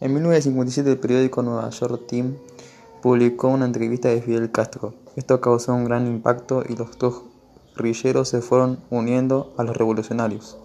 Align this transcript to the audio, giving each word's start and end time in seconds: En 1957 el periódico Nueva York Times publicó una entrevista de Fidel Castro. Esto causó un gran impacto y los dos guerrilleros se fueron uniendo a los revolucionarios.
En 0.00 0.14
1957 0.14 0.92
el 0.92 0.98
periódico 0.98 1.42
Nueva 1.42 1.68
York 1.68 2.06
Times 2.06 2.36
publicó 3.02 3.48
una 3.48 3.66
entrevista 3.66 4.08
de 4.08 4.22
Fidel 4.22 4.50
Castro. 4.50 4.94
Esto 5.14 5.42
causó 5.42 5.74
un 5.74 5.84
gran 5.84 6.06
impacto 6.06 6.64
y 6.66 6.74
los 6.74 6.96
dos 6.98 7.24
guerrilleros 7.76 8.30
se 8.30 8.40
fueron 8.40 8.80
uniendo 8.88 9.52
a 9.58 9.62
los 9.62 9.76
revolucionarios. 9.76 10.56